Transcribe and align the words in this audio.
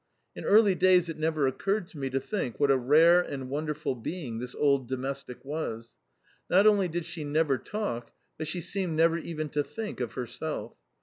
In 0.35 0.45
early 0.45 0.73
days 0.73 1.09
it 1.09 1.19
never 1.19 1.45
occurred 1.45 1.87
to 1.89 1.97
me 1.99 2.09
to 2.09 2.19
think 2.19 2.59
what 2.59 2.71
a 2.71 2.75
rare 2.75 3.21
and 3.21 3.51
wonderful 3.51 3.93
being 3.93 4.39
this 4.39 4.55
old 4.55 4.87
domestic 4.89 5.45
was. 5.45 5.93
Not 6.49 6.65
only 6.65 6.87
did 6.87 7.05
she 7.05 7.23
never 7.23 7.59
talk, 7.59 8.11
but 8.35 8.47
she 8.47 8.61
seemed 8.61 8.95
never 8.95 9.19
even 9.19 9.47
to 9.49 9.63
think, 9.63 9.99
of 9.99 10.13
herself. 10.13 10.73